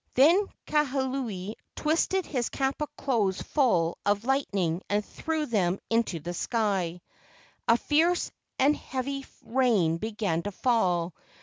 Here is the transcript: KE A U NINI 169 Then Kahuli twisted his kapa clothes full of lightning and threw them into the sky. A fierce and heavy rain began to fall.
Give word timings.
KE 0.15 0.21
A 0.23 0.25
U 0.25 0.31
NINI 0.31 0.43
169 0.67 1.05
Then 1.05 1.05
Kahuli 1.05 1.55
twisted 1.75 2.25
his 2.25 2.49
kapa 2.49 2.87
clothes 2.97 3.39
full 3.39 3.99
of 4.03 4.25
lightning 4.25 4.81
and 4.89 5.05
threw 5.05 5.45
them 5.45 5.77
into 5.91 6.19
the 6.19 6.33
sky. 6.33 7.01
A 7.67 7.77
fierce 7.77 8.31
and 8.57 8.75
heavy 8.75 9.27
rain 9.45 9.97
began 9.99 10.41
to 10.41 10.51
fall. 10.51 11.13